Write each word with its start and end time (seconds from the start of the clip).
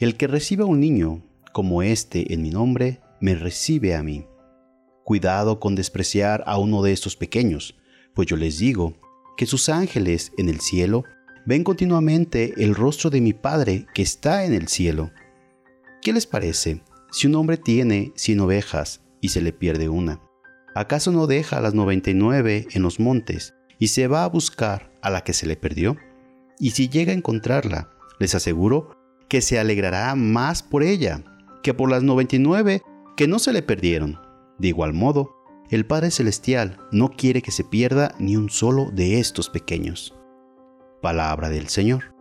El 0.00 0.16
que 0.16 0.26
reciba 0.26 0.64
un 0.64 0.80
niño 0.80 1.22
como 1.52 1.82
este 1.82 2.32
en 2.32 2.40
mi 2.40 2.48
nombre, 2.48 3.00
me 3.20 3.34
recibe 3.34 3.94
a 3.94 4.02
mí. 4.02 4.26
Cuidado 5.04 5.60
con 5.60 5.74
despreciar 5.74 6.42
a 6.46 6.56
uno 6.56 6.82
de 6.82 6.92
estos 6.92 7.16
pequeños, 7.16 7.76
pues 8.14 8.26
yo 8.26 8.38
les 8.38 8.58
digo 8.58 8.94
que 9.36 9.44
sus 9.44 9.68
ángeles 9.68 10.32
en 10.38 10.48
el 10.48 10.60
cielo 10.60 11.04
ven 11.44 11.64
continuamente 11.64 12.54
el 12.56 12.74
rostro 12.74 13.10
de 13.10 13.20
mi 13.20 13.34
Padre 13.34 13.84
que 13.92 14.00
está 14.00 14.46
en 14.46 14.54
el 14.54 14.68
cielo. 14.68 15.10
¿Qué 16.00 16.14
les 16.14 16.26
parece 16.26 16.82
si 17.12 17.26
un 17.26 17.34
hombre 17.34 17.58
tiene 17.58 18.12
cien 18.16 18.40
ovejas 18.40 19.02
y 19.20 19.28
se 19.28 19.42
le 19.42 19.52
pierde 19.52 19.90
una? 19.90 20.22
¿Acaso 20.74 21.12
no 21.12 21.26
deja 21.26 21.60
las 21.60 21.74
noventa 21.74 22.08
y 22.10 22.14
nueve 22.14 22.68
en 22.72 22.80
los 22.80 23.00
montes 23.00 23.52
y 23.78 23.88
se 23.88 24.06
va 24.06 24.24
a 24.24 24.28
buscar 24.28 24.90
a 25.02 25.10
la 25.10 25.24
que 25.24 25.34
se 25.34 25.44
le 25.44 25.56
perdió? 25.56 25.98
Y 26.58 26.70
si 26.70 26.88
llega 26.88 27.12
a 27.12 27.16
encontrarla, 27.16 27.90
les 28.18 28.34
aseguro 28.34 28.99
que 29.30 29.40
se 29.40 29.60
alegrará 29.60 30.14
más 30.16 30.62
por 30.62 30.82
ella 30.82 31.22
que 31.62 31.72
por 31.72 31.88
las 31.88 32.02
99 32.02 32.82
que 33.16 33.28
no 33.28 33.38
se 33.38 33.52
le 33.52 33.62
perdieron. 33.62 34.18
De 34.58 34.68
igual 34.68 34.92
modo, 34.92 35.36
el 35.70 35.86
Padre 35.86 36.10
Celestial 36.10 36.78
no 36.90 37.10
quiere 37.10 37.40
que 37.40 37.52
se 37.52 37.62
pierda 37.62 38.12
ni 38.18 38.36
un 38.36 38.50
solo 38.50 38.90
de 38.92 39.20
estos 39.20 39.48
pequeños. 39.48 40.14
Palabra 41.00 41.48
del 41.48 41.68
Señor. 41.68 42.12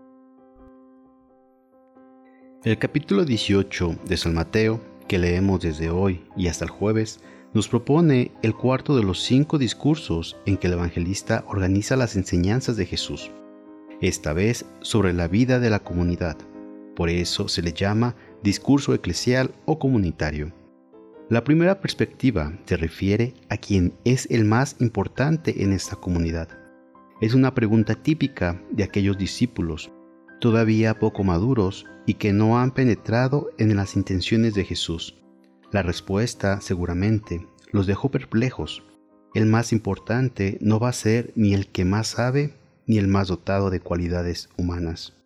El 2.63 2.77
capítulo 2.77 3.25
18 3.25 3.95
de 4.05 4.17
San 4.17 4.35
Mateo, 4.35 4.79
que 5.07 5.17
leemos 5.17 5.61
desde 5.61 5.89
hoy 5.89 6.23
y 6.37 6.47
hasta 6.47 6.65
el 6.65 6.71
jueves, 6.71 7.21
nos 7.53 7.67
propone 7.67 8.31
el 8.43 8.53
cuarto 8.53 8.95
de 8.95 9.03
los 9.03 9.19
cinco 9.23 9.57
discursos 9.57 10.37
en 10.45 10.57
que 10.57 10.67
el 10.67 10.73
evangelista 10.73 11.43
organiza 11.47 11.95
las 11.95 12.15
enseñanzas 12.15 12.77
de 12.77 12.85
Jesús, 12.85 13.31
esta 13.99 14.33
vez 14.33 14.65
sobre 14.81 15.13
la 15.13 15.27
vida 15.27 15.59
de 15.59 15.71
la 15.71 15.79
comunidad 15.79 16.37
por 16.95 17.09
eso 17.09 17.47
se 17.47 17.61
le 17.61 17.73
llama 17.73 18.15
discurso 18.43 18.93
eclesial 18.93 19.51
o 19.65 19.79
comunitario. 19.79 20.53
La 21.29 21.43
primera 21.43 21.79
perspectiva 21.79 22.57
se 22.65 22.75
refiere 22.75 23.35
a 23.49 23.57
quien 23.57 23.93
es 24.03 24.27
el 24.31 24.45
más 24.45 24.75
importante 24.79 25.63
en 25.63 25.73
esta 25.73 25.95
comunidad. 25.95 26.49
Es 27.21 27.33
una 27.33 27.53
pregunta 27.53 27.95
típica 27.95 28.59
de 28.71 28.83
aquellos 28.83 29.17
discípulos, 29.17 29.91
todavía 30.39 30.97
poco 30.97 31.23
maduros 31.23 31.85
y 32.05 32.15
que 32.15 32.33
no 32.33 32.59
han 32.59 32.71
penetrado 32.71 33.51
en 33.57 33.75
las 33.75 33.95
intenciones 33.95 34.55
de 34.55 34.65
Jesús. 34.65 35.19
La 35.71 35.83
respuesta, 35.83 36.61
seguramente, 36.61 37.45
los 37.71 37.85
dejó 37.85 38.09
perplejos. 38.09 38.81
El 39.35 39.45
más 39.45 39.71
importante 39.71 40.57
no 40.61 40.79
va 40.79 40.89
a 40.89 40.93
ser 40.93 41.31
ni 41.35 41.53
el 41.53 41.67
que 41.67 41.85
más 41.85 42.07
sabe 42.07 42.55
ni 42.87 42.97
el 42.97 43.07
más 43.07 43.27
dotado 43.27 43.69
de 43.69 43.81
cualidades 43.81 44.49
humanas. 44.57 45.18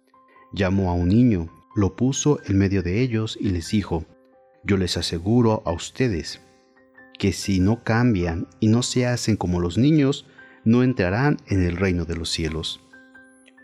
Llamó 0.54 0.92
a 0.92 0.94
un 0.94 1.10
niño 1.10 1.50
lo 1.76 1.96
puso 1.96 2.40
en 2.46 2.58
medio 2.58 2.84
de 2.84 3.02
ellos 3.02 3.38
y 3.40 3.50
les 3.50 3.72
dijo, 3.72 4.06
yo 4.64 4.78
les 4.78 4.98
aseguro 4.98 5.64
a 5.66 5.72
ustedes 5.72 6.40
que 7.18 7.34
si 7.34 7.60
no 7.60 7.84
cambian 7.84 8.48
y 8.60 8.68
no 8.68 8.84
se 8.84 9.06
hacen 9.06 9.38
como 9.38 9.60
los 9.60 9.78
niños, 9.78 10.26
no 10.66 10.84
entrarán 10.84 11.38
en 11.48 11.64
el 11.64 11.78
reino 11.78 12.06
de 12.06 12.16
los 12.16 12.30
cielos. 12.30 12.82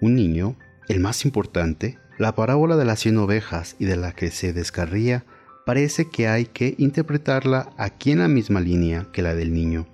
Un 0.02 0.16
niño, 0.16 0.56
el 0.88 1.00
más 1.00 1.25
importante, 1.25 1.97
la 2.18 2.36
parábola 2.36 2.78
de 2.78 2.86
las 2.86 3.00
cien 3.00 3.18
ovejas 3.18 3.75
y 3.80 3.86
de 3.86 3.96
la 3.96 4.12
que 4.12 4.31
se 4.31 4.53
descarría, 4.53 5.25
parece 5.66 6.09
que 6.09 6.28
hay 6.28 6.46
que 6.46 6.75
interpretarla 6.78 7.69
aquí 7.78 8.12
en 8.12 8.19
la 8.19 8.28
misma 8.28 8.62
línea 8.62 9.08
que 9.12 9.22
la 9.22 9.36
del 9.36 9.53
niño. 9.53 9.88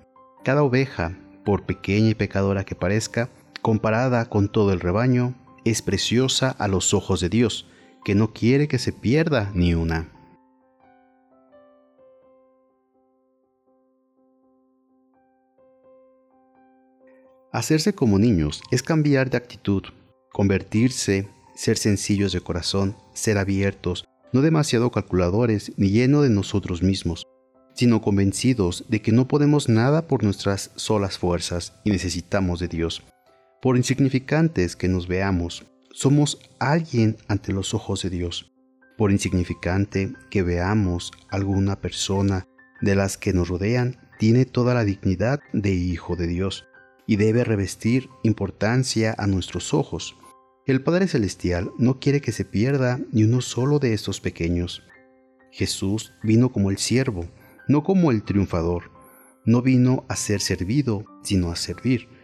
Cada 0.44 0.62
oveja, 0.62 1.18
por 1.44 1.64
pequeña 1.64 2.10
y 2.10 2.14
pecadora 2.14 2.64
que 2.64 2.74
parezca, 2.74 3.28
comparada 3.62 4.26
con 4.26 4.48
todo 4.48 4.72
el 4.72 4.80
rebaño, 4.80 5.34
es 5.66 5.82
preciosa 5.82 6.50
a 6.50 6.68
los 6.68 6.94
ojos 6.94 7.20
de 7.20 7.28
Dios, 7.28 7.66
que 8.04 8.14
no 8.14 8.32
quiere 8.32 8.68
que 8.68 8.78
se 8.78 8.92
pierda 8.92 9.50
ni 9.52 9.74
una. 9.74 10.12
Hacerse 17.52 17.94
como 17.94 18.18
niños 18.18 18.62
es 18.70 18.82
cambiar 18.82 19.28
de 19.30 19.38
actitud, 19.38 19.82
convertirse, 20.30 21.28
ser 21.56 21.78
sencillos 21.78 22.32
de 22.32 22.40
corazón, 22.40 22.96
ser 23.14 23.38
abiertos, 23.38 24.04
no 24.32 24.42
demasiado 24.42 24.92
calculadores 24.92 25.72
ni 25.76 25.88
lleno 25.88 26.22
de 26.22 26.30
nosotros 26.30 26.82
mismos, 26.82 27.26
sino 27.74 28.02
convencidos 28.02 28.84
de 28.88 29.02
que 29.02 29.10
no 29.10 29.26
podemos 29.26 29.68
nada 29.68 30.06
por 30.06 30.22
nuestras 30.22 30.70
solas 30.76 31.18
fuerzas 31.18 31.72
y 31.84 31.90
necesitamos 31.90 32.60
de 32.60 32.68
Dios. 32.68 33.02
Por 33.66 33.76
insignificantes 33.76 34.76
que 34.76 34.86
nos 34.86 35.08
veamos, 35.08 35.66
somos 35.90 36.38
alguien 36.60 37.16
ante 37.26 37.52
los 37.52 37.74
ojos 37.74 38.00
de 38.00 38.10
Dios. 38.10 38.52
Por 38.96 39.10
insignificante 39.10 40.12
que 40.30 40.44
veamos 40.44 41.10
alguna 41.30 41.80
persona 41.80 42.46
de 42.80 42.94
las 42.94 43.18
que 43.18 43.32
nos 43.32 43.48
rodean, 43.48 43.96
tiene 44.20 44.44
toda 44.44 44.72
la 44.72 44.84
dignidad 44.84 45.40
de 45.52 45.72
hijo 45.72 46.14
de 46.14 46.28
Dios 46.28 46.68
y 47.08 47.16
debe 47.16 47.42
revestir 47.42 48.08
importancia 48.22 49.16
a 49.18 49.26
nuestros 49.26 49.74
ojos. 49.74 50.16
El 50.68 50.80
Padre 50.84 51.08
Celestial 51.08 51.72
no 51.76 51.98
quiere 51.98 52.20
que 52.20 52.30
se 52.30 52.44
pierda 52.44 53.00
ni 53.10 53.24
uno 53.24 53.40
solo 53.40 53.80
de 53.80 53.94
estos 53.94 54.20
pequeños. 54.20 54.84
Jesús 55.50 56.12
vino 56.22 56.52
como 56.52 56.70
el 56.70 56.78
siervo, 56.78 57.28
no 57.66 57.82
como 57.82 58.12
el 58.12 58.22
triunfador. 58.22 58.92
No 59.44 59.60
vino 59.60 60.04
a 60.08 60.14
ser 60.14 60.40
servido, 60.40 61.04
sino 61.24 61.50
a 61.50 61.56
servir. 61.56 62.15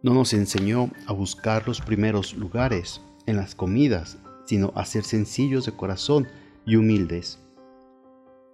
No 0.00 0.14
nos 0.14 0.32
enseñó 0.32 0.90
a 1.06 1.12
buscar 1.12 1.66
los 1.66 1.80
primeros 1.80 2.34
lugares, 2.34 3.00
en 3.26 3.36
las 3.36 3.54
comidas, 3.54 4.16
sino 4.46 4.72
a 4.74 4.84
ser 4.84 5.04
sencillos 5.04 5.66
de 5.66 5.72
corazón 5.72 6.28
y 6.64 6.76
humildes. 6.76 7.40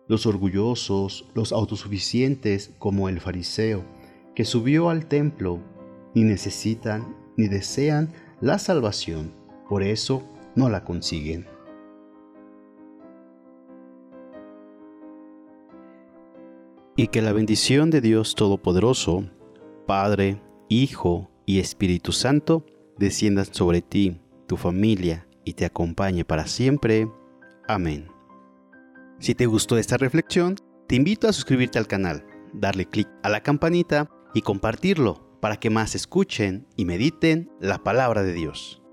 Los 0.09 0.27
orgullosos, 0.27 1.27
los 1.35 1.53
autosuficientes 1.53 2.73
como 2.79 3.09
el 3.09 3.21
fariseo, 3.21 3.85
que 4.35 4.45
subió 4.45 4.89
al 4.89 5.07
templo, 5.07 5.61
ni 6.15 6.25
necesitan 6.25 7.15
ni 7.37 7.47
desean 7.47 8.13
la 8.41 8.59
salvación, 8.59 9.31
por 9.69 9.83
eso 9.83 10.23
no 10.57 10.71
la 10.71 10.85
consiguen. 10.85 11.47
Y 16.97 17.09
que 17.09 17.23
la 17.23 17.33
bendición 17.33 17.91
de 17.91 18.01
Dios 18.01 18.35
Todopoderoso, 18.35 19.25
Padre, 19.87 20.41
Hijo 20.69 21.31
y 21.47 21.59
Espíritu 21.59 22.13
Santo, 22.13 22.65
desciendan 22.99 23.47
sobre 23.47 23.83
ti 23.83 24.21
tu 24.47 24.57
familia 24.57 25.27
y 25.45 25.55
te 25.55 25.65
acompañe 25.65 26.25
para 26.25 26.47
siempre. 26.47 27.09
Amén. 27.69 28.09
Si 29.19 29.35
te 29.35 29.47
gustó 29.47 29.79
esta 29.79 29.97
reflexión, 29.97 30.57
te 30.87 30.97
invito 30.97 31.29
a 31.29 31.33
suscribirte 31.33 31.79
al 31.79 31.87
canal, 31.87 32.27
darle 32.53 32.87
clic 32.87 33.09
a 33.23 33.29
la 33.29 33.43
campanita 33.43 34.11
y 34.35 34.43
compartirlo 34.43 35.39
para 35.41 35.57
que 35.57 35.71
más 35.71 35.95
escuchen 35.95 36.67
y 36.77 36.85
mediten 36.85 37.51
la 37.61 37.83
palabra 37.83 38.23
de 38.23 38.33
Dios. 38.33 38.84